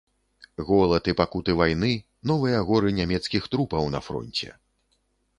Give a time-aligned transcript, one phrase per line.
[0.67, 1.91] Голад і пакуты вайны,
[2.31, 4.49] новыя горы нямецкіх трупаў на фронце!